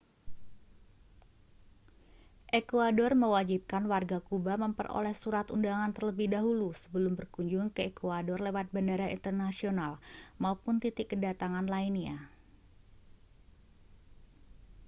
[2.59, 9.07] ekuador mewajibkan warga kuba memperoleh surat undangan terlebih dahulu sebelum berkunjung ke ekuador lewat bandara
[9.17, 9.91] internasional
[10.43, 12.17] maupun titik kedatangan lainnya